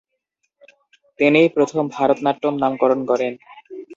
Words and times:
তিনিই 1.19 1.49
প্রথম 1.55 1.83
‘ভারতনাট্যম’ 1.95 2.53
নামকরণ 2.63 2.99
করেন। 3.09 3.33